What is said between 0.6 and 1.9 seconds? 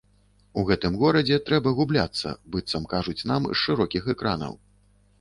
У гэтым горадзе трэба